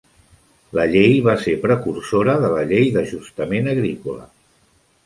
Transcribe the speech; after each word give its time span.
La 0.77 0.85
llei 0.95 1.13
va 1.27 1.35
ser 1.43 1.53
precursora 1.67 2.35
de 2.47 2.51
la 2.55 2.65
Llei 2.73 2.91
d'ajustament 2.97 3.73
agrícola. 3.77 4.29